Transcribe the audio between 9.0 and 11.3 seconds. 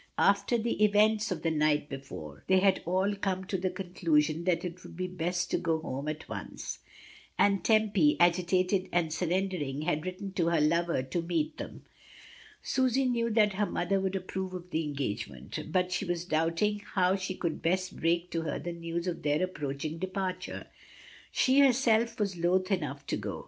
surrendering, had written to her lover to